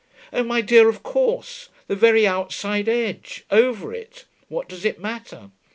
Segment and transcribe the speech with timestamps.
[0.33, 1.69] 'Oh, my dear, of course.
[1.85, 4.25] The very outside edge: over it.
[4.47, 5.51] What does it matter?